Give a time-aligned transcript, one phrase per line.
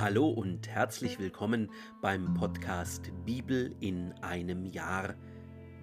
[0.00, 1.68] Hallo und herzlich willkommen
[2.00, 5.14] beim Podcast Bibel in einem Jahr.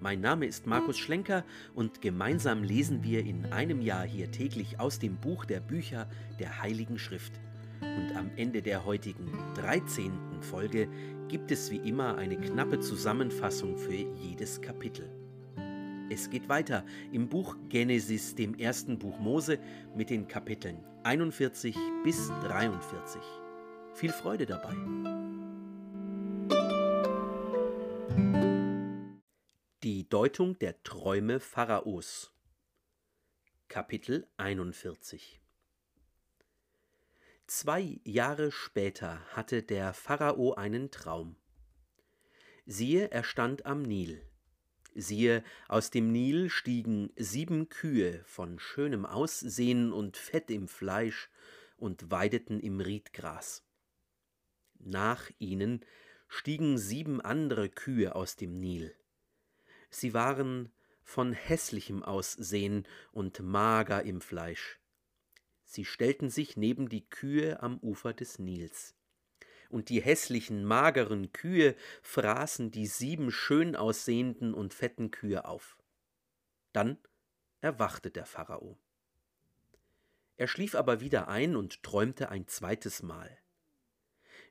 [0.00, 1.44] Mein Name ist Markus Schlenker
[1.76, 6.08] und gemeinsam lesen wir in einem Jahr hier täglich aus dem Buch der Bücher
[6.40, 7.32] der Heiligen Schrift.
[7.80, 10.10] Und am Ende der heutigen 13.
[10.40, 10.88] Folge
[11.28, 15.08] gibt es wie immer eine knappe Zusammenfassung für jedes Kapitel.
[16.10, 19.60] Es geht weiter im Buch Genesis, dem ersten Buch Mose,
[19.94, 23.22] mit den Kapiteln 41 bis 43.
[23.94, 24.74] Viel Freude dabei.
[29.82, 32.32] Die Deutung der Träume Pharaos
[33.68, 35.40] Kapitel 41
[37.46, 41.36] Zwei Jahre später hatte der Pharao einen Traum.
[42.66, 44.22] Siehe, er stand am Nil.
[44.94, 51.30] Siehe, aus dem Nil stiegen sieben Kühe von schönem Aussehen und Fett im Fleisch
[51.76, 53.67] und weideten im Riedgras.
[54.78, 55.84] Nach ihnen
[56.28, 58.94] stiegen sieben andere Kühe aus dem Nil.
[59.90, 60.70] Sie waren
[61.02, 64.78] von hässlichem Aussehen und mager im Fleisch.
[65.64, 68.94] Sie stellten sich neben die Kühe am Ufer des Nils
[69.68, 75.76] und die hässlichen, mageren Kühe fraßen die sieben schön aussehenden und fetten Kühe auf.
[76.72, 76.98] Dann
[77.60, 78.78] erwachte der Pharao.
[80.36, 83.36] Er schlief aber wieder ein und träumte ein zweites Mal.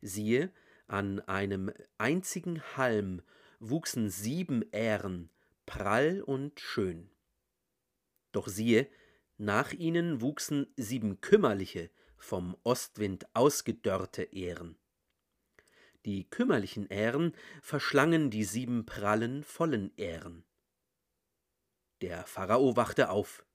[0.01, 0.51] Siehe,
[0.87, 3.21] an einem einzigen Halm
[3.59, 5.29] wuchsen sieben Ähren,
[5.65, 7.09] prall und schön.
[8.31, 8.89] Doch siehe,
[9.37, 14.77] nach ihnen wuchsen sieben kümmerliche, vom Ostwind ausgedörrte Ähren.
[16.05, 20.45] Die kümmerlichen Ähren verschlangen die sieben prallen, vollen Ähren.
[22.01, 23.45] Der Pharao wachte auf.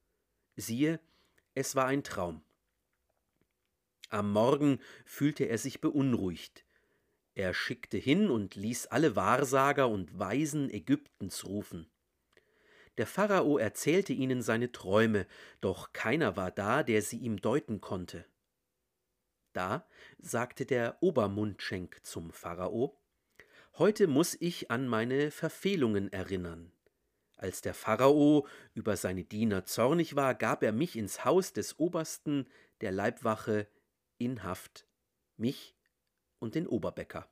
[0.57, 1.01] Siehe,
[1.55, 2.45] es war ein Traum.
[4.13, 6.67] Am Morgen fühlte er sich beunruhigt.
[7.35, 11.91] Er schickte hin und ließ alle Wahrsager und Weisen Ägyptens rufen.
[12.99, 15.27] Der Pharao erzählte ihnen seine Träume,
[15.63, 18.27] doch keiner war da, der sie ihm deuten konnte.
[19.55, 19.89] Da
[20.19, 22.99] sagte der Obermundschenk zum Pharao,
[23.79, 26.71] Heute muss ich an meine Verfehlungen erinnern.
[27.39, 32.47] Als der Pharao über seine Diener zornig war, gab er mich ins Haus des Obersten
[32.83, 33.67] der Leibwache
[34.25, 34.87] in Haft,
[35.37, 35.75] mich
[36.39, 37.29] und den Oberbäcker.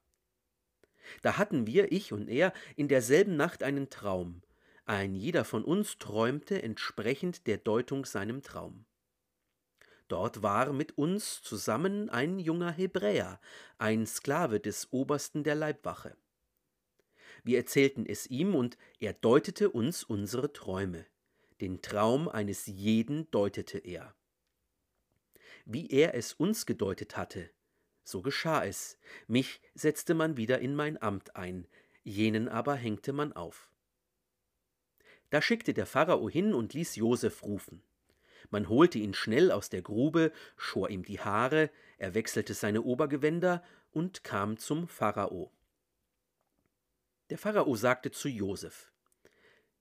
[1.23, 4.43] Da hatten wir, ich und er, in derselben Nacht einen Traum.
[4.85, 8.87] Ein jeder von uns träumte entsprechend der Deutung seinem Traum.
[10.09, 13.41] Dort war mit uns zusammen ein junger Hebräer,
[13.79, 16.17] ein Sklave des Obersten der Leibwache.
[17.45, 21.07] Wir erzählten es ihm, und er deutete uns unsere Träume.
[21.61, 24.15] Den Traum eines jeden deutete er.
[25.73, 27.49] Wie er es uns gedeutet hatte,
[28.03, 28.99] so geschah es.
[29.29, 31.69] Mich setzte man wieder in mein Amt ein,
[32.03, 33.71] jenen aber hängte man auf.
[35.31, 37.85] Da schickte der Pharao hin und ließ Josef rufen.
[38.51, 43.63] Man holte ihn schnell aus der Grube, schor ihm die Haare, er wechselte seine Obergewänder
[43.93, 45.53] und kam zum Pharao.
[47.29, 48.91] Der Pharao sagte zu Josef: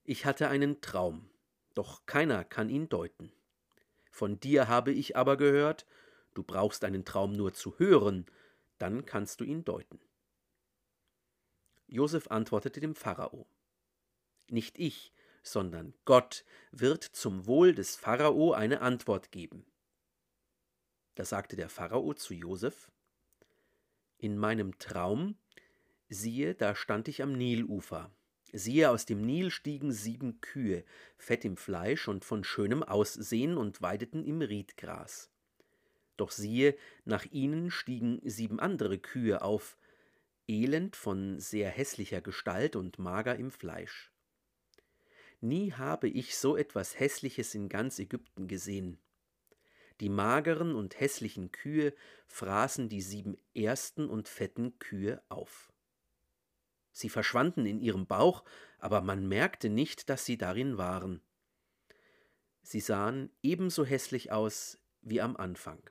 [0.04, 1.32] Ich hatte einen Traum,
[1.74, 3.34] doch keiner kann ihn deuten.
[4.10, 5.86] Von dir habe ich aber gehört,
[6.34, 8.26] du brauchst einen Traum nur zu hören,
[8.78, 10.00] dann kannst du ihn deuten.
[11.88, 13.48] Josef antwortete dem Pharao:
[14.48, 19.66] Nicht ich, sondern Gott wird zum Wohl des Pharao eine Antwort geben.
[21.16, 22.92] Da sagte der Pharao zu Josef:
[24.18, 25.38] In meinem Traum,
[26.08, 28.12] siehe, da stand ich am Nilufer.
[28.52, 30.84] Siehe, aus dem Nil stiegen sieben Kühe,
[31.18, 35.30] fett im Fleisch und von schönem Aussehen und weideten im Riedgras.
[36.18, 39.78] Doch siehe, nach ihnen stiegen sieben andere Kühe auf,
[40.48, 44.12] elend von sehr hässlicher Gestalt und mager im Fleisch.
[45.42, 49.00] Nie habe ich so etwas Hässliches in ganz Ägypten gesehen.
[50.02, 51.94] Die mageren und hässlichen Kühe
[52.28, 55.72] fraßen die sieben ersten und fetten Kühe auf.
[56.92, 58.44] Sie verschwanden in ihrem Bauch,
[58.80, 61.22] aber man merkte nicht, dass sie darin waren.
[62.62, 65.82] Sie sahen ebenso hässlich aus wie am Anfang.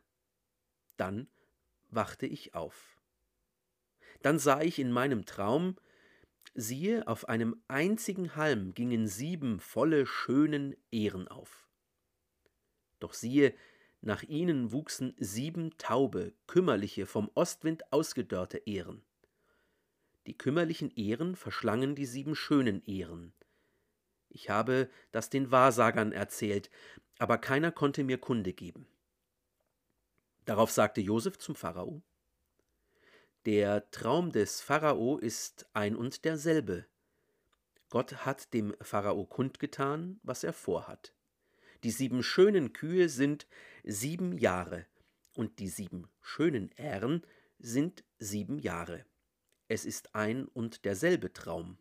[0.96, 1.28] Dann
[1.88, 3.00] wachte ich auf.
[4.22, 5.76] Dann sah ich in meinem Traum,
[6.54, 11.68] Siehe, auf einem einzigen Halm gingen sieben volle schönen Ähren auf.
[12.98, 13.54] Doch siehe,
[14.00, 19.04] nach ihnen wuchsen sieben taube, kümmerliche, vom Ostwind ausgedörrte Ähren.
[20.28, 23.32] Die kümmerlichen Ähren verschlangen die sieben schönen Ähren.
[24.28, 26.68] Ich habe das den Wahrsagern erzählt,
[27.18, 28.86] aber keiner konnte mir Kunde geben.
[30.44, 32.02] Darauf sagte Josef zum Pharao:
[33.46, 36.84] Der Traum des Pharao ist ein und derselbe.
[37.88, 41.14] Gott hat dem Pharao kundgetan, was er vorhat.
[41.84, 43.46] Die sieben schönen Kühe sind
[43.82, 44.84] sieben Jahre,
[45.32, 47.22] und die sieben schönen Ähren
[47.58, 49.06] sind sieben Jahre.
[49.68, 51.78] Es ist ein und derselbe Traum.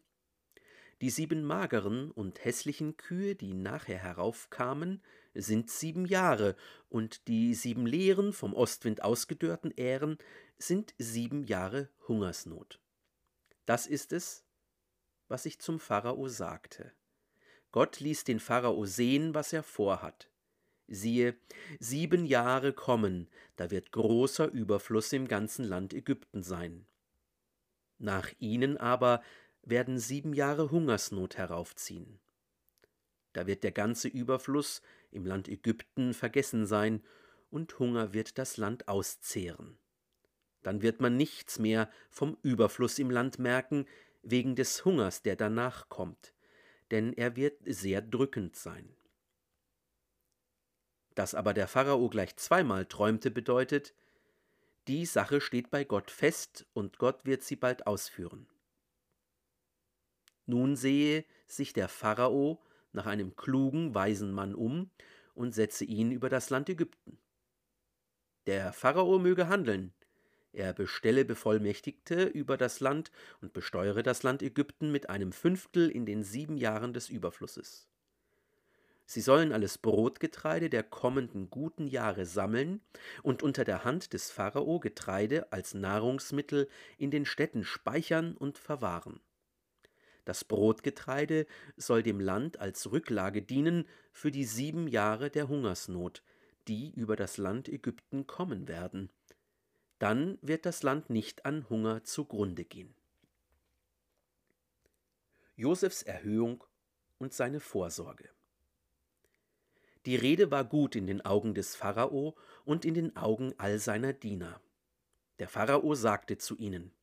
[1.01, 5.01] Die sieben mageren und hässlichen Kühe, die nachher heraufkamen,
[5.33, 6.55] sind sieben Jahre,
[6.89, 10.17] und die sieben leeren, vom Ostwind ausgedörrten Ähren
[10.57, 12.79] sind sieben Jahre Hungersnot.
[13.65, 14.43] Das ist es,
[15.27, 16.91] was ich zum Pharao sagte.
[17.71, 20.29] Gott ließ den Pharao sehen, was er vorhat.
[20.87, 21.35] Siehe,
[21.79, 26.87] sieben Jahre kommen, da wird großer Überfluss im ganzen Land Ägypten sein.
[27.99, 29.21] Nach ihnen aber
[29.63, 32.19] werden sieben Jahre Hungersnot heraufziehen.
[33.33, 37.03] Da wird der ganze Überfluss im Land Ägypten vergessen sein,
[37.49, 39.77] und Hunger wird das Land auszehren.
[40.63, 43.85] Dann wird man nichts mehr vom Überfluss im Land merken,
[44.21, 46.33] wegen des Hungers, der danach kommt,
[46.91, 48.93] denn er wird sehr drückend sein.
[51.15, 53.93] Dass aber der Pharao gleich zweimal träumte, bedeutet,
[54.87, 58.47] die Sache steht bei Gott fest und Gott wird sie bald ausführen.
[60.45, 62.63] Nun sehe sich der Pharao
[62.93, 64.89] nach einem klugen, weisen Mann um
[65.33, 67.19] und setze ihn über das Land Ägypten.
[68.45, 69.93] Der Pharao möge handeln,
[70.53, 73.11] er bestelle Bevollmächtigte über das Land
[73.41, 77.87] und besteuere das Land Ägypten mit einem Fünftel in den sieben Jahren des Überflusses.
[79.07, 82.81] Sie sollen alles Brotgetreide der kommenden guten Jahre sammeln
[83.23, 86.69] und unter der Hand des Pharao Getreide als Nahrungsmittel
[86.99, 89.19] in den Städten speichern und verwahren.
[90.25, 96.21] Das Brotgetreide soll dem Land als Rücklage dienen für die sieben Jahre der Hungersnot,
[96.67, 99.09] die über das Land Ägypten kommen werden
[99.99, 102.93] dann wird das Land nicht an Hunger zugrunde gehen.
[105.55, 106.63] Josefs Erhöhung
[107.17, 108.29] und seine Vorsorge.
[110.07, 114.13] Die Rede war gut in den Augen des Pharao und in den Augen all seiner
[114.13, 114.61] Diener.
[115.39, 116.93] Der Pharao sagte zu ihnen: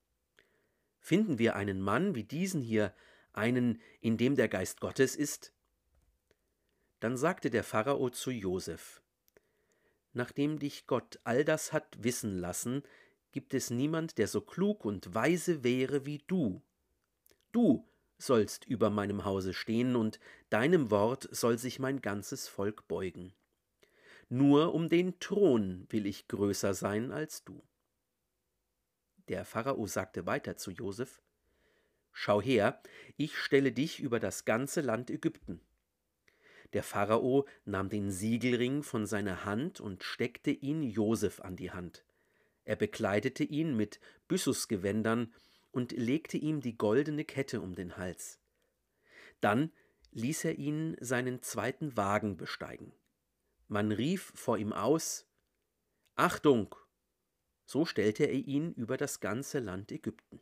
[1.01, 2.95] Finden wir einen Mann wie diesen hier,
[3.35, 5.53] einen, in dem der Geist Gottes ist?
[7.01, 9.03] Dann sagte der Pharao zu Josef:
[10.15, 12.85] nachdem dich Gott all das hat wissen lassen,
[13.33, 16.62] gibt es niemand, der so klug und weise wäre wie du.
[17.53, 17.87] Du
[18.19, 20.20] sollst über meinem Hause stehen, und
[20.50, 23.34] deinem Wort soll sich mein ganzes Volk beugen.
[24.28, 27.62] Nur um den Thron will ich größer sein als du.
[29.28, 31.22] Der Pharao sagte weiter zu Josef,
[32.12, 32.81] Schau her,
[33.16, 35.60] ich stelle dich über das ganze Land Ägypten.
[36.72, 42.05] Der Pharao nahm den Siegelring von seiner Hand und steckte ihn Josef an die Hand.
[42.64, 45.32] Er bekleidete ihn mit Byssusgewändern
[45.75, 48.41] und legte ihm die goldene Kette um den Hals.
[49.41, 49.73] Dann
[50.12, 52.93] ließ er ihn seinen zweiten Wagen besteigen.
[53.69, 55.26] Man rief vor ihm aus
[56.15, 56.75] Achtung.
[57.67, 60.41] So stellte er ihn über das ganze Land Ägypten.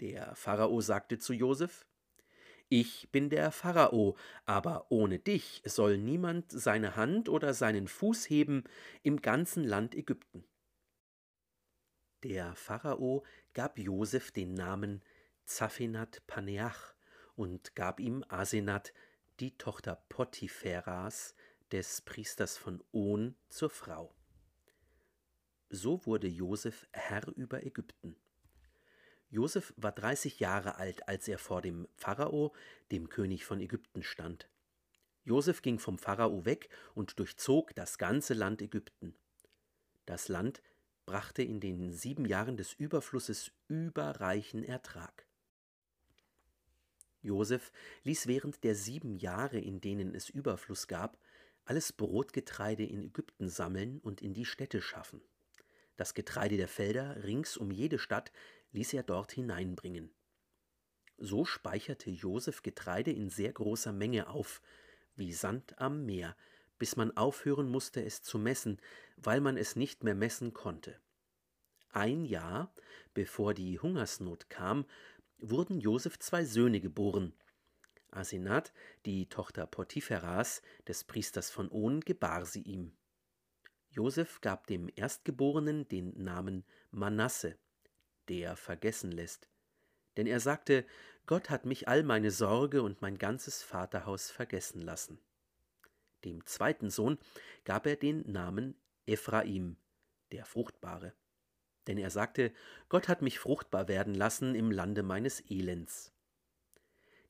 [0.00, 1.86] Der Pharao sagte zu Josef
[2.74, 4.16] ich bin der Pharao,
[4.46, 8.64] aber ohne dich soll niemand seine Hand oder seinen Fuß heben
[9.02, 10.42] im ganzen Land Ägypten.
[12.22, 15.02] Der Pharao gab Josef den Namen
[15.44, 16.94] Zaphenat Paneach
[17.34, 18.92] und gab ihm Asenat,
[19.40, 21.34] die Tochter Potipheras,
[21.72, 24.14] des Priesters von On, zur Frau.
[25.68, 28.14] So wurde Josef Herr über Ägypten.
[29.30, 32.54] Josef war 30 Jahre alt, als er vor dem Pharao,
[32.92, 34.48] dem König von Ägypten, stand.
[35.24, 39.16] Josef ging vom Pharao weg und durchzog das ganze Land Ägypten.
[40.04, 40.62] Das Land
[41.06, 45.26] brachte in den sieben Jahren des Überflusses überreichen Ertrag.
[47.22, 51.18] Josef ließ während der sieben Jahre, in denen es Überfluss gab,
[51.64, 55.20] alles Brotgetreide in Ägypten sammeln und in die Städte schaffen.
[55.96, 58.32] Das Getreide der Felder rings um jede Stadt
[58.72, 60.10] ließ er dort hineinbringen.
[61.18, 64.60] So speicherte Josef Getreide in sehr großer Menge auf,
[65.14, 66.36] wie Sand am Meer,
[66.82, 68.80] bis man aufhören musste, es zu messen,
[69.16, 70.98] weil man es nicht mehr messen konnte.
[71.92, 72.74] Ein Jahr
[73.14, 74.84] bevor die Hungersnot kam,
[75.38, 77.34] wurden Josef zwei Söhne geboren.
[78.10, 78.72] Asenat,
[79.06, 82.96] die Tochter Potipheras, des Priesters von On, gebar sie ihm.
[83.90, 87.58] Josef gab dem Erstgeborenen den Namen Manasse,
[88.28, 89.48] der vergessen lässt.
[90.16, 90.84] Denn er sagte,
[91.26, 95.20] Gott hat mich all meine Sorge und mein ganzes Vaterhaus vergessen lassen.
[96.24, 97.18] Dem zweiten Sohn
[97.64, 98.74] gab er den Namen
[99.06, 99.76] Ephraim,
[100.30, 101.12] der Fruchtbare.
[101.86, 102.52] Denn er sagte,
[102.88, 106.12] Gott hat mich fruchtbar werden lassen im Lande meines Elends.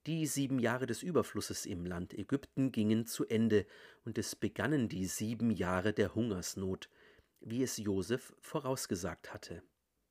[0.07, 3.67] Die sieben Jahre des Überflusses im Land Ägypten gingen zu Ende,
[4.05, 6.91] und es begannen die sieben Jahre der Hungersnot,
[7.41, 9.63] wie es Josef vorausgesagt hatte.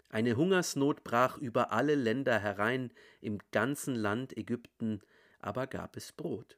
[0.10, 5.02] Eine Hungersnot brach über alle Länder herein, im ganzen Land Ägypten
[5.42, 6.58] aber gab es Brot.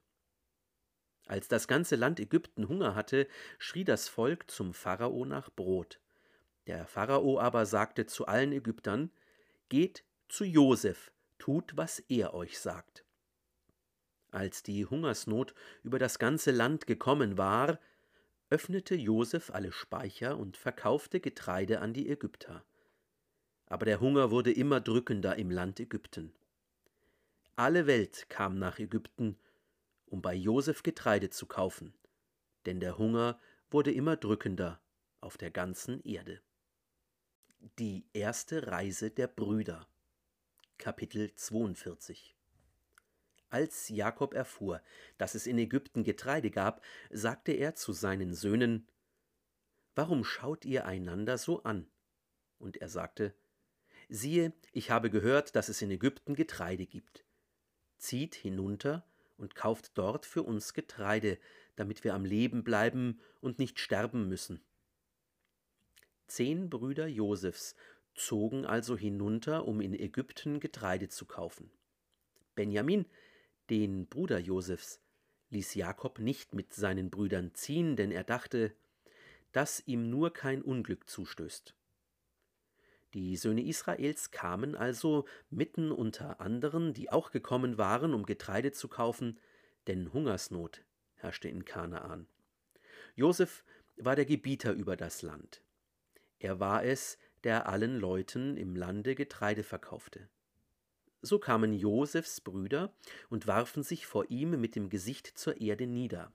[1.26, 3.28] Als das ganze Land Ägypten Hunger hatte,
[3.58, 6.00] schrie das Volk zum Pharao nach Brot.
[6.68, 9.12] Der Pharao aber sagte zu allen Ägyptern,
[9.70, 13.06] Geht zu Josef, tut, was er euch sagt.
[14.32, 15.54] Als die Hungersnot
[15.84, 17.80] über das ganze Land gekommen war,
[18.50, 22.64] öffnete Josef alle Speicher und verkaufte Getreide an die Ägypter.
[23.68, 26.34] Aber der Hunger wurde immer drückender im Land Ägypten.
[27.56, 29.38] Alle Welt kam nach Ägypten,
[30.14, 31.92] um bei Josef Getreide zu kaufen,
[32.68, 33.42] denn der Hunger
[33.72, 34.80] wurde immer drückender
[35.22, 36.40] auf der ganzen Erde.
[37.80, 39.88] Die erste Reise der Brüder
[40.78, 42.36] Kapitel 42
[43.50, 44.84] Als Jakob erfuhr,
[45.18, 48.88] dass es in Ägypten Getreide gab, sagte er zu seinen Söhnen
[49.96, 51.90] Warum schaut ihr einander so an?
[52.60, 53.34] Und er sagte
[54.10, 57.26] Siehe, ich habe gehört, dass es in Ägypten Getreide gibt.
[57.98, 59.04] Zieht hinunter
[59.38, 61.38] und kauft dort für uns Getreide,
[61.76, 64.62] damit wir am Leben bleiben und nicht sterben müssen.
[66.28, 67.76] Zehn Brüder Josefs
[68.16, 71.72] zogen also hinunter, um in Ägypten Getreide zu kaufen.
[72.56, 73.06] Benjamin,
[73.70, 75.00] den Bruder Josefs,
[75.50, 78.74] ließ Jakob nicht mit seinen Brüdern ziehen, denn er dachte,
[79.52, 81.76] dass ihm nur kein Unglück zustößt.
[83.14, 88.88] Die Söhne Israels kamen also mitten unter anderen, die auch gekommen waren, um Getreide zu
[88.88, 89.40] kaufen,
[89.88, 90.84] denn Hungersnot
[91.16, 92.28] herrschte in Kanaan.
[93.16, 93.64] Josef
[93.98, 95.62] war der Gebieter über das Land.
[96.40, 100.30] Er war es, der allen Leuten im Lande Getreide verkaufte.
[101.22, 102.94] So kamen Josefs Brüder
[103.30, 106.34] und warfen sich vor ihm mit dem Gesicht zur Erde nieder.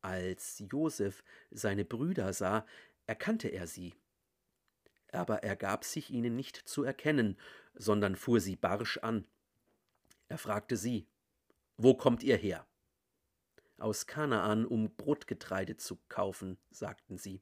[0.00, 2.66] Als Josef seine Brüder sah,
[3.06, 3.94] erkannte er sie.
[5.16, 7.38] Aber er gab sich ihnen nicht zu erkennen,
[7.74, 9.26] sondern fuhr sie barsch an.
[10.28, 11.06] Er fragte sie,
[11.78, 12.66] Wo kommt ihr her?
[13.78, 17.40] Aus Kanaan, um Brotgetreide zu kaufen, sagten sie.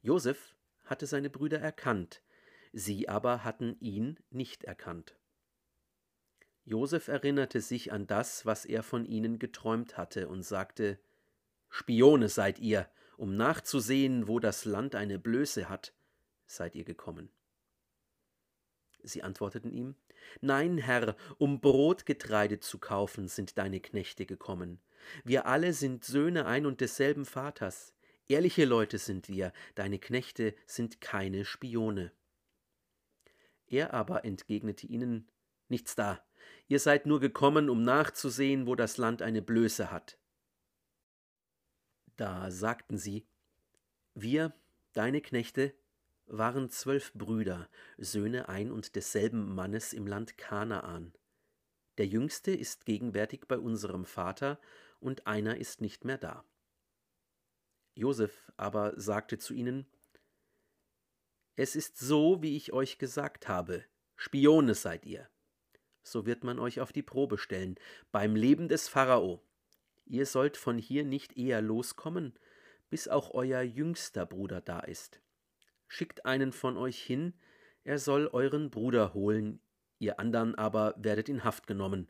[0.00, 0.54] Josef
[0.86, 2.22] hatte seine Brüder erkannt,
[2.72, 5.16] sie aber hatten ihn nicht erkannt.
[6.64, 10.98] Josef erinnerte sich an das, was er von ihnen geträumt hatte, und sagte
[11.68, 15.92] Spione seid ihr, um nachzusehen, wo das Land eine Blöße hat,
[16.50, 17.30] seid ihr gekommen.
[19.02, 19.94] Sie antworteten ihm
[20.40, 24.80] Nein, Herr, um Brotgetreide zu kaufen sind deine Knechte gekommen.
[25.24, 27.94] Wir alle sind Söhne ein und desselben Vaters.
[28.28, 32.12] Ehrliche Leute sind wir, deine Knechte sind keine Spione.
[33.66, 35.30] Er aber entgegnete ihnen
[35.70, 36.20] Nichts da,
[36.66, 40.18] ihr seid nur gekommen, um nachzusehen, wo das Land eine Blöße hat.
[42.16, 43.28] Da sagten sie
[44.14, 44.52] Wir,
[44.92, 45.72] deine Knechte,
[46.30, 47.68] waren zwölf Brüder,
[47.98, 51.12] Söhne ein und desselben Mannes im Land Kanaan.
[51.98, 54.58] Der jüngste ist gegenwärtig bei unserem Vater,
[55.00, 56.44] und einer ist nicht mehr da.
[57.94, 59.86] Josef aber sagte zu ihnen,
[61.56, 63.84] Es ist so, wie ich euch gesagt habe,
[64.16, 65.28] Spione seid ihr.
[66.02, 67.76] So wird man euch auf die Probe stellen,
[68.12, 69.42] beim Leben des Pharao.
[70.06, 72.38] Ihr sollt von hier nicht eher loskommen,
[72.88, 75.20] bis auch euer jüngster Bruder da ist.
[75.90, 77.34] Schickt einen von euch hin,
[77.84, 79.60] er soll euren Bruder holen,
[79.98, 82.08] ihr andern aber werdet in Haft genommen.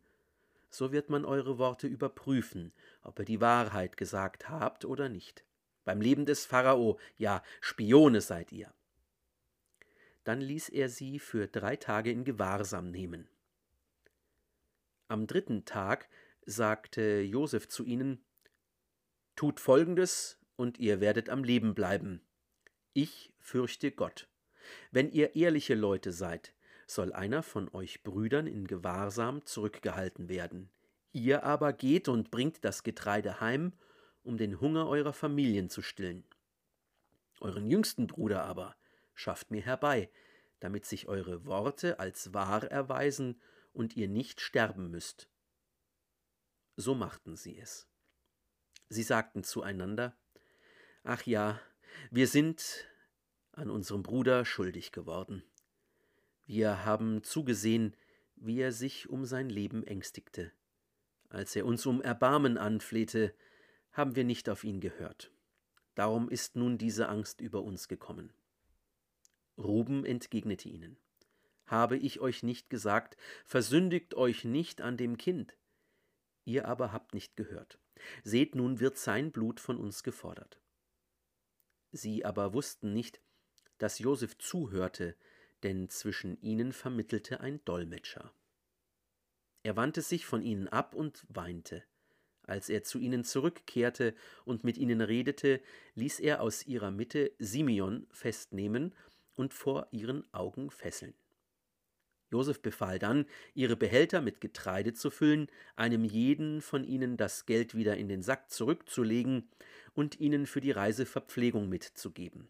[0.68, 2.72] So wird man eure Worte überprüfen,
[3.02, 5.44] ob ihr die Wahrheit gesagt habt oder nicht
[5.90, 8.72] beim Leben des Pharao, ja, Spione seid ihr.
[10.22, 13.28] Dann ließ er sie für drei Tage in Gewahrsam nehmen.
[15.08, 16.08] Am dritten Tag
[16.46, 18.24] sagte Josef zu ihnen,
[19.34, 22.20] Tut folgendes, und ihr werdet am Leben bleiben.
[22.92, 24.28] Ich fürchte Gott.
[24.90, 26.54] Wenn ihr ehrliche Leute seid,
[26.86, 30.70] soll einer von euch Brüdern in Gewahrsam zurückgehalten werden.
[31.12, 33.72] Ihr aber geht und bringt das Getreide heim
[34.22, 36.24] um den Hunger eurer Familien zu stillen.
[37.40, 38.76] Euren jüngsten Bruder aber
[39.14, 40.10] schafft mir herbei,
[40.60, 43.40] damit sich eure Worte als wahr erweisen
[43.72, 45.28] und ihr nicht sterben müsst.
[46.76, 47.88] So machten sie es.
[48.88, 50.16] Sie sagten zueinander,
[51.02, 51.58] Ach ja,
[52.10, 52.88] wir sind
[53.52, 55.42] an unserem Bruder schuldig geworden.
[56.46, 57.96] Wir haben zugesehen,
[58.36, 60.52] wie er sich um sein Leben ängstigte.
[61.28, 63.34] Als er uns um Erbarmen anflehte,
[63.92, 65.30] haben wir nicht auf ihn gehört.
[65.94, 68.32] Darum ist nun diese Angst über uns gekommen.
[69.58, 70.96] Ruben entgegnete ihnen.
[71.66, 75.56] Habe ich euch nicht gesagt, versündigt euch nicht an dem Kind?
[76.44, 77.78] Ihr aber habt nicht gehört.
[78.24, 80.58] Seht, nun wird sein Blut von uns gefordert.
[81.92, 83.20] Sie aber wussten nicht,
[83.78, 85.16] dass Josef zuhörte,
[85.62, 88.32] denn zwischen ihnen vermittelte ein Dolmetscher.
[89.62, 91.84] Er wandte sich von ihnen ab und weinte.
[92.44, 95.60] Als er zu ihnen zurückkehrte und mit ihnen redete,
[95.94, 98.94] ließ er aus ihrer Mitte Simeon festnehmen
[99.34, 101.14] und vor ihren Augen fesseln.
[102.30, 107.74] Josef befahl dann, ihre Behälter mit Getreide zu füllen, einem jeden von ihnen das Geld
[107.74, 109.48] wieder in den Sack zurückzulegen
[109.94, 112.48] und ihnen für die Reise Verpflegung mitzugeben.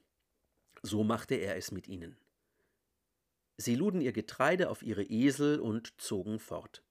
[0.83, 2.17] So machte er es mit ihnen.
[3.57, 6.83] Sie luden ihr Getreide auf ihre Esel und zogen fort.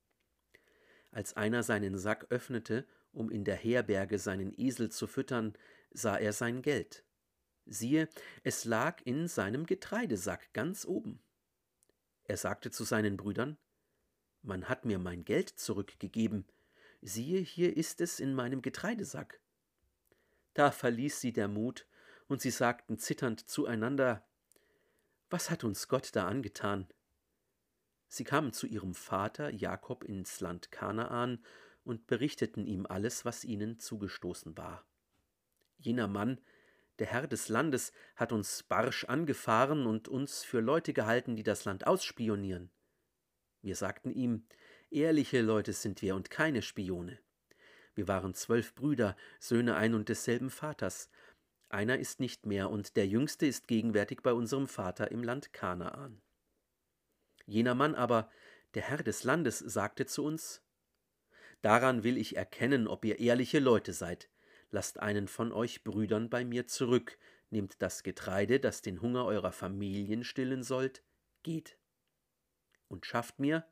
[1.11, 5.53] Als einer seinen Sack öffnete, um in der Herberge seinen Esel zu füttern,
[5.91, 7.03] sah er sein Geld.
[7.65, 8.07] Siehe,
[8.43, 11.19] es lag in seinem Getreidesack ganz oben.
[12.29, 13.57] Er sagte zu seinen Brüdern,
[14.43, 16.45] Man hat mir mein Geld zurückgegeben,
[17.01, 19.39] siehe, hier ist es in meinem Getreidesack.
[20.53, 21.87] Da verließ sie der Mut,
[22.27, 24.23] und sie sagten zitternd zueinander,
[25.31, 26.87] Was hat uns Gott da angetan?
[28.07, 31.43] Sie kamen zu ihrem Vater Jakob ins Land Kanaan
[31.83, 34.85] und berichteten ihm alles, was ihnen zugestoßen war.
[35.79, 36.39] Jener Mann,
[36.99, 41.65] der Herr des Landes hat uns barsch angefahren und uns für Leute gehalten, die das
[41.65, 42.71] Land ausspionieren.
[43.61, 44.45] Wir sagten ihm,
[44.91, 47.19] ehrliche Leute sind wir und keine Spione.
[47.95, 51.09] Wir waren zwölf Brüder, Söhne ein und desselben Vaters.
[51.69, 56.21] Einer ist nicht mehr, und der jüngste ist gegenwärtig bei unserem Vater im Land Kanaan.
[57.45, 58.29] Jener Mann aber,
[58.73, 60.63] der Herr des Landes, sagte zu uns,
[61.61, 64.29] Daran will ich erkennen, ob ihr ehrliche Leute seid,
[64.71, 67.17] lasst einen von euch Brüdern bei mir zurück,
[67.49, 71.03] nehmt das Getreide, das den Hunger eurer Familien stillen sollt,
[71.43, 71.77] geht.
[72.87, 73.65] Und schafft mir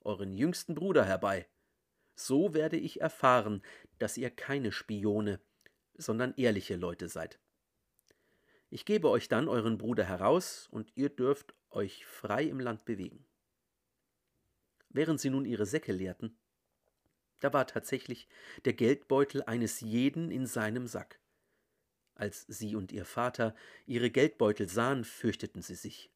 [0.00, 1.48] euren jüngsten Bruder herbei.
[2.14, 3.62] So werde ich erfahren,
[3.98, 5.40] dass ihr keine Spione,
[5.94, 7.38] sondern ehrliche Leute seid.
[8.70, 13.26] Ich gebe euch dann euren Bruder heraus, und ihr dürft euch frei im Land bewegen.
[14.90, 16.38] Während sie nun ihre Säcke leerten,
[17.40, 18.28] da war tatsächlich
[18.64, 21.20] der Geldbeutel eines jeden in seinem Sack.
[22.14, 23.54] Als sie und ihr Vater
[23.86, 26.10] ihre Geldbeutel sahen, fürchteten sie sich.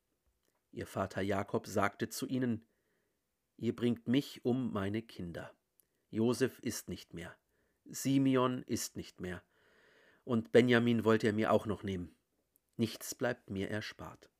[0.72, 2.66] Ihr Vater Jakob sagte zu ihnen,
[3.56, 5.54] Ihr bringt mich um meine Kinder.
[6.10, 7.36] Josef ist nicht mehr,
[7.84, 9.42] Simeon ist nicht mehr,
[10.24, 12.16] und Benjamin wollte er mir auch noch nehmen.
[12.76, 14.30] Nichts bleibt mir erspart.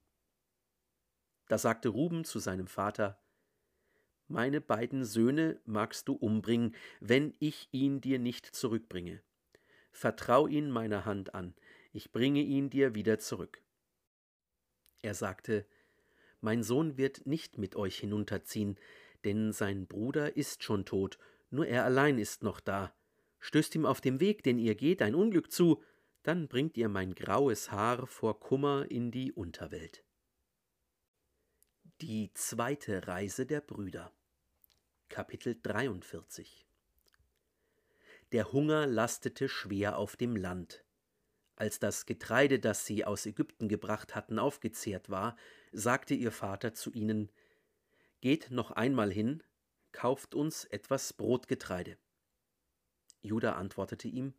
[1.47, 3.22] Da sagte Ruben zu seinem Vater,
[4.33, 9.23] meine beiden Söhne magst du umbringen, wenn ich ihn dir nicht zurückbringe.
[9.91, 11.55] Vertrau ihn meiner Hand an,
[11.93, 13.63] ich bringe ihn dir wieder zurück.
[15.03, 15.67] Er sagte,
[16.41, 18.77] Mein Sohn wird nicht mit euch hinunterziehen,
[19.25, 21.19] denn sein Bruder ist schon tot,
[21.51, 22.95] nur er allein ist noch da.
[23.39, 25.83] Stößt ihm auf dem Weg, den ihr geht, ein Unglück zu,
[26.23, 30.05] dann bringt ihr mein graues Haar vor Kummer in die Unterwelt.
[32.01, 34.13] Die zweite Reise der Brüder.
[35.13, 36.67] Kapitel 43
[38.33, 40.87] Der Hunger lastete schwer auf dem Land.
[41.55, 45.37] Als das Getreide, das sie aus Ägypten gebracht hatten, aufgezehrt war,
[45.71, 47.31] sagte ihr Vater zu ihnen
[48.23, 49.43] Geht noch einmal hin,
[49.93, 51.99] kauft uns etwas Brotgetreide.
[53.21, 54.33] Judah antwortete ihm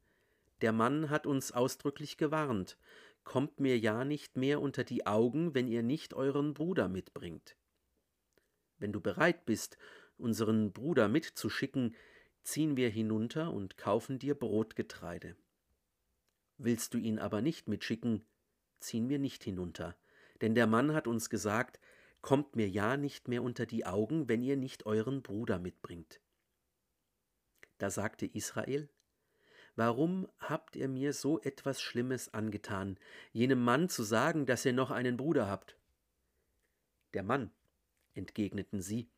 [0.62, 2.80] Der Mann hat uns ausdrücklich gewarnt,
[3.24, 7.56] kommt mir ja nicht mehr unter die Augen, wenn ihr nicht euren Bruder mitbringt.
[8.80, 9.78] Wenn du bereit bist
[10.18, 11.96] unseren Bruder mitzuschicken,
[12.44, 15.36] ziehen wir hinunter und kaufen dir Brotgetreide.
[16.58, 18.26] Willst du ihn aber nicht mitschicken,
[18.80, 19.98] ziehen wir nicht hinunter,
[20.42, 21.80] denn der Mann hat uns gesagt,
[22.22, 26.22] kommt mir ja nicht mehr unter die Augen, wenn ihr nicht euren Bruder mitbringt.
[27.78, 28.90] Da sagte Israel,
[29.76, 33.00] Warum habt ihr mir so etwas Schlimmes angetan,
[33.32, 35.78] jenem Mann zu sagen, dass ihr noch einen Bruder habt?
[37.16, 37.52] Der Mann,
[38.14, 39.10] entgegneten sie,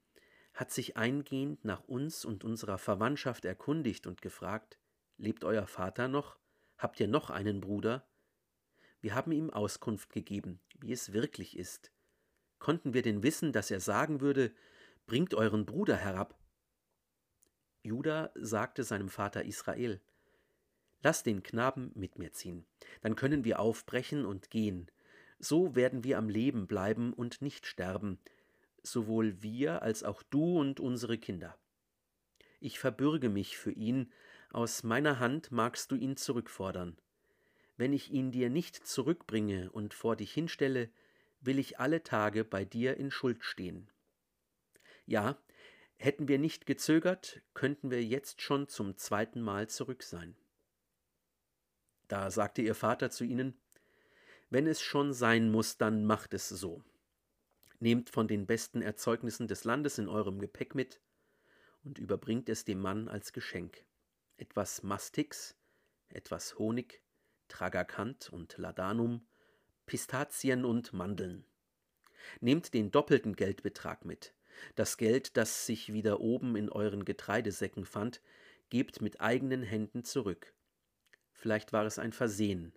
[0.55, 4.79] hat sich eingehend nach uns und unserer Verwandtschaft erkundigt und gefragt,
[5.17, 6.39] lebt euer Vater noch?
[6.77, 8.07] Habt ihr noch einen Bruder?
[9.01, 11.91] Wir haben ihm Auskunft gegeben, wie es wirklich ist.
[12.57, 14.53] Konnten wir denn wissen, dass er sagen würde,
[15.05, 16.39] bringt euren Bruder herab?
[17.83, 20.01] Judah sagte seinem Vater Israel,
[21.01, 22.65] Lass den Knaben mit mir ziehen,
[23.01, 24.89] dann können wir aufbrechen und gehen.
[25.37, 28.19] So werden wir am Leben bleiben und nicht sterben,
[28.85, 31.57] sowohl wir als auch du und unsere Kinder.
[32.59, 34.11] Ich verbürge mich für ihn,
[34.49, 36.97] aus meiner Hand magst du ihn zurückfordern.
[37.77, 40.89] Wenn ich ihn dir nicht zurückbringe und vor dich hinstelle,
[41.41, 43.89] will ich alle Tage bei dir in Schuld stehen.
[45.05, 45.37] Ja,
[45.97, 50.35] hätten wir nicht gezögert, könnten wir jetzt schon zum zweiten Mal zurück sein.
[52.07, 53.57] Da sagte ihr Vater zu ihnen,
[54.49, 56.83] Wenn es schon sein muss, dann macht es so.
[57.85, 60.99] Nehmt von den besten Erzeugnissen des Landes in eurem Gepäck mit
[61.83, 63.85] und überbringt es dem Mann als Geschenk.
[64.37, 65.55] Etwas Mastix,
[66.09, 67.03] etwas Honig,
[67.47, 69.27] Tragakant und Ladanum,
[69.85, 71.45] Pistazien und Mandeln.
[72.41, 74.33] Nehmt den doppelten Geldbetrag mit.
[74.73, 78.19] Das Geld, das sich wieder oben in euren Getreidesäcken fand,
[78.71, 80.55] gebt mit eigenen Händen zurück.
[81.33, 82.73] Vielleicht war es ein Versehen.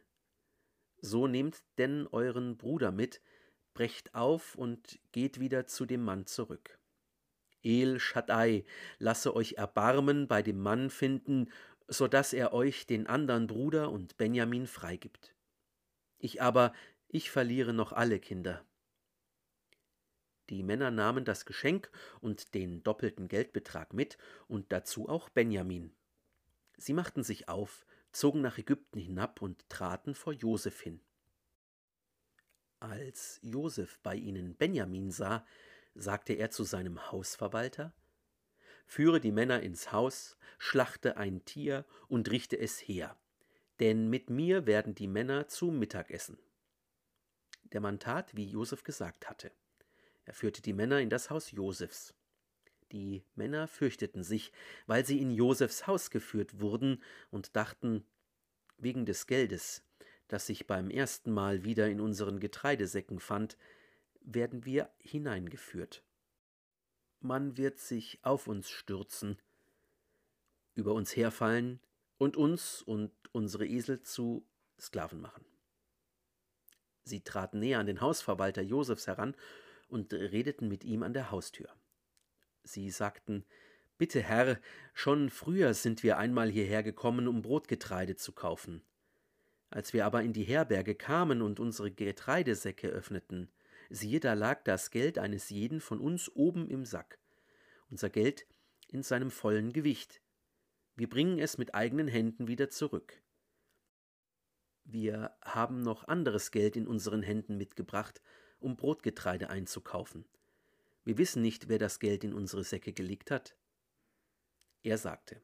[1.00, 3.22] So nehmt denn euren Bruder mit,
[3.78, 6.80] brecht auf und geht wieder zu dem Mann zurück.
[7.62, 8.64] El Shaddai
[8.98, 11.48] lasse euch Erbarmen bei dem Mann finden,
[11.86, 15.32] so dass er euch den andern Bruder und Benjamin freigibt.
[16.18, 16.72] Ich aber,
[17.06, 18.66] ich verliere noch alle Kinder.
[20.50, 21.88] Die Männer nahmen das Geschenk
[22.20, 25.94] und den doppelten Geldbetrag mit und dazu auch Benjamin.
[26.78, 31.00] Sie machten sich auf, zogen nach Ägypten hinab und traten vor Josef hin.
[32.80, 35.44] Als Josef bei ihnen Benjamin sah,
[35.94, 37.92] sagte er zu seinem Hausverwalter
[38.86, 43.18] Führe die Männer ins Haus, schlachte ein Tier und richte es her,
[43.80, 46.38] denn mit mir werden die Männer zu Mittag essen.
[47.72, 49.52] Der Mann tat, wie Josef gesagt hatte.
[50.24, 52.14] Er führte die Männer in das Haus Josefs.
[52.92, 54.52] Die Männer fürchteten sich,
[54.86, 58.06] weil sie in Josefs Haus geführt wurden und dachten,
[58.78, 59.82] wegen des Geldes,
[60.28, 63.56] das sich beim ersten Mal wieder in unseren Getreidesäcken fand,
[64.20, 66.04] werden wir hineingeführt.
[67.20, 69.38] Man wird sich auf uns stürzen,
[70.74, 71.80] über uns herfallen
[72.18, 74.46] und uns und unsere Esel zu
[74.78, 75.44] Sklaven machen.
[77.04, 79.34] Sie traten näher an den Hausverwalter Josefs heran
[79.88, 81.68] und redeten mit ihm an der Haustür.
[82.62, 83.44] Sie sagten,
[83.96, 84.60] Bitte, Herr,
[84.94, 88.82] schon früher sind wir einmal hierher gekommen, um Brotgetreide zu kaufen.
[89.70, 93.50] Als wir aber in die Herberge kamen und unsere Getreidesäcke öffneten,
[93.90, 97.18] siehe, da lag das Geld eines jeden von uns oben im Sack,
[97.90, 98.46] unser Geld
[98.88, 100.20] in seinem vollen Gewicht.
[100.96, 103.22] Wir bringen es mit eigenen Händen wieder zurück.
[104.84, 108.22] Wir haben noch anderes Geld in unseren Händen mitgebracht,
[108.58, 110.24] um Brotgetreide einzukaufen.
[111.04, 113.54] Wir wissen nicht, wer das Geld in unsere Säcke gelegt hat.
[114.82, 115.42] Er sagte,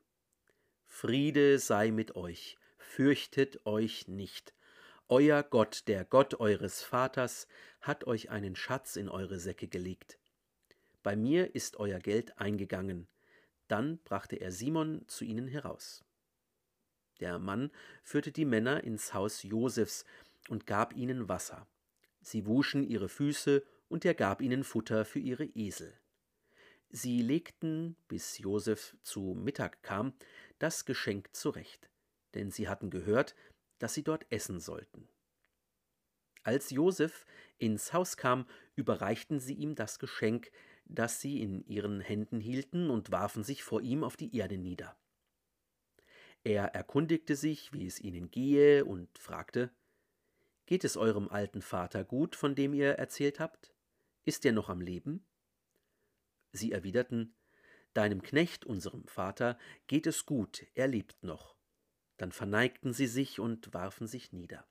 [0.86, 4.54] Friede sei mit euch, fürchtet euch nicht.
[5.08, 7.48] Euer Gott, der Gott eures Vaters,
[7.80, 10.18] hat euch einen Schatz in eure Säcke gelegt.
[11.02, 13.08] Bei mir ist euer Geld eingegangen.
[13.68, 16.04] Dann brachte er Simon zu ihnen heraus.
[17.20, 17.70] Der Mann
[18.02, 20.04] führte die Männer ins Haus Josefs
[20.48, 21.66] und gab ihnen Wasser.
[22.20, 25.92] Sie wuschen ihre Füße, und er gab ihnen Futter für ihre Esel.
[26.88, 30.14] Sie legten, bis Josef zu Mittag kam,
[30.58, 31.90] das Geschenk zurecht
[32.34, 33.34] denn sie hatten gehört,
[33.78, 35.08] dass sie dort essen sollten.
[36.42, 37.24] Als Josef
[37.58, 40.50] ins Haus kam, überreichten sie ihm das Geschenk,
[40.84, 44.96] das sie in ihren Händen hielten, und warfen sich vor ihm auf die Erde nieder.
[46.44, 49.70] Er erkundigte sich, wie es ihnen gehe, und fragte
[50.66, 53.74] Geht es eurem alten Vater gut, von dem ihr erzählt habt?
[54.24, 55.26] Ist er noch am Leben?
[56.52, 57.34] Sie erwiderten
[57.94, 61.53] Deinem Knecht, unserem Vater, geht es gut, er lebt noch.
[62.16, 64.66] Dann verneigten sie sich und warfen sich nieder.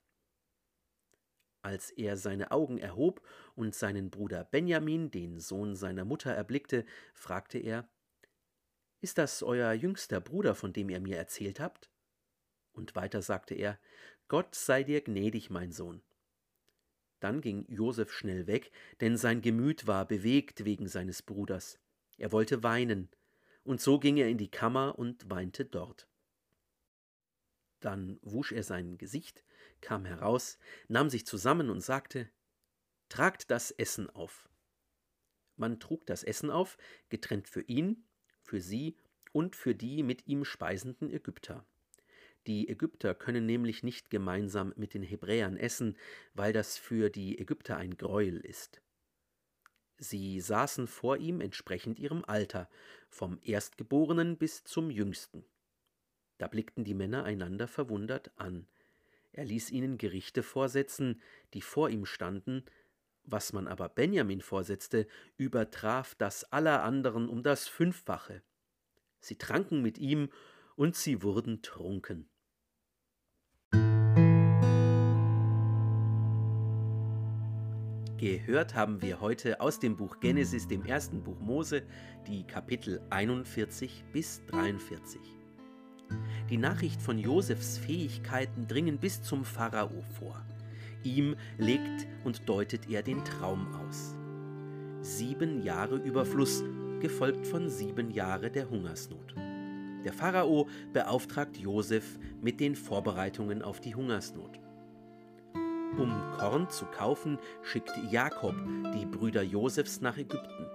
[1.62, 7.58] Als er seine Augen erhob und seinen Bruder Benjamin, den Sohn seiner Mutter, erblickte, fragte
[7.58, 7.88] er
[9.00, 11.90] Ist das euer jüngster Bruder, von dem ihr mir erzählt habt?
[12.72, 13.78] Und weiter sagte er
[14.28, 16.02] Gott sei dir gnädig, mein Sohn.
[17.20, 21.78] Dann ging Josef schnell weg, denn sein Gemüt war bewegt wegen seines Bruders.
[22.18, 23.08] Er wollte weinen,
[23.62, 26.08] und so ging er in die Kammer und weinte dort.
[27.84, 29.44] Dann wusch er sein Gesicht,
[29.82, 32.30] kam heraus, nahm sich zusammen und sagte
[33.10, 34.48] Tragt das Essen auf.
[35.56, 36.78] Man trug das Essen auf,
[37.10, 38.06] getrennt für ihn,
[38.40, 38.96] für sie
[39.32, 41.66] und für die mit ihm speisenden Ägypter.
[42.46, 45.98] Die Ägypter können nämlich nicht gemeinsam mit den Hebräern essen,
[46.32, 48.80] weil das für die Ägypter ein Greuel ist.
[49.98, 52.70] Sie saßen vor ihm entsprechend ihrem Alter,
[53.10, 55.44] vom Erstgeborenen bis zum Jüngsten.
[56.38, 58.66] Da blickten die Männer einander verwundert an.
[59.32, 61.20] Er ließ ihnen Gerichte vorsetzen,
[61.54, 62.64] die vor ihm standen,
[63.24, 68.42] was man aber Benjamin vorsetzte, übertraf das aller anderen um das Fünffache.
[69.20, 70.28] Sie tranken mit ihm,
[70.76, 72.28] und sie wurden trunken.
[78.18, 81.82] Gehört haben wir heute aus dem Buch Genesis, dem ersten Buch Mose,
[82.26, 85.20] die Kapitel 41 bis 43.
[86.50, 90.44] Die Nachricht von Josefs Fähigkeiten dringen bis zum Pharao vor.
[91.02, 94.14] Ihm legt und deutet er den Traum aus.
[95.02, 96.64] Sieben Jahre Überfluss,
[97.00, 99.34] gefolgt von sieben Jahre der Hungersnot.
[100.04, 104.58] Der Pharao beauftragt Josef mit den Vorbereitungen auf die Hungersnot.
[105.98, 108.54] Um Korn zu kaufen, schickt Jakob
[108.94, 110.66] die Brüder Josefs nach Ägypten.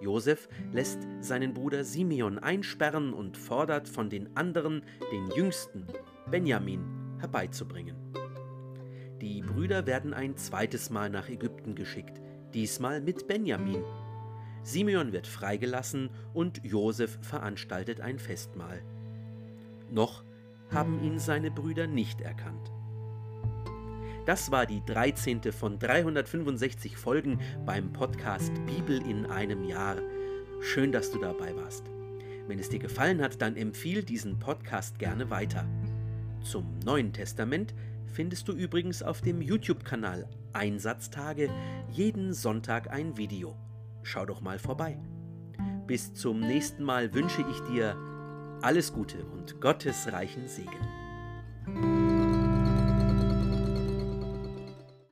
[0.00, 5.86] Josef lässt seinen Bruder Simeon einsperren und fordert von den anderen den jüngsten,
[6.30, 6.84] Benjamin,
[7.18, 7.96] herbeizubringen.
[9.20, 12.20] Die Brüder werden ein zweites Mal nach Ägypten geschickt,
[12.52, 13.82] diesmal mit Benjamin.
[14.62, 18.82] Simeon wird freigelassen und Josef veranstaltet ein Festmahl.
[19.90, 20.24] Noch
[20.70, 22.72] haben ihn seine Brüder nicht erkannt.
[24.26, 25.52] Das war die 13.
[25.52, 29.98] von 365 Folgen beim Podcast Bibel in einem Jahr.
[30.60, 31.84] Schön, dass du dabei warst.
[32.48, 35.64] Wenn es dir gefallen hat, dann empfiehl diesen Podcast gerne weiter.
[36.42, 37.72] Zum Neuen Testament
[38.12, 41.48] findest du übrigens auf dem YouTube-Kanal Einsatztage
[41.92, 43.56] jeden Sonntag ein Video.
[44.02, 44.98] Schau doch mal vorbei.
[45.86, 47.96] Bis zum nächsten Mal wünsche ich dir
[48.60, 50.95] alles Gute und Gottes reichen Segen.